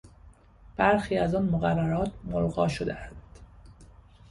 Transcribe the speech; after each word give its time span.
برخی 0.75 1.17
از 1.17 1.35
آن 1.35 1.45
مقررات 1.45 2.11
ملغی 2.23 2.69
شدهاند. 2.69 3.29